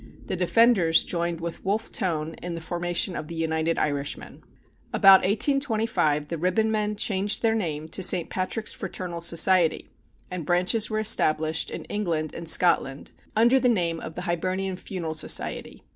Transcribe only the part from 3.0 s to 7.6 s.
of the United Irishmen. About 1825 the Ribbonmen changed their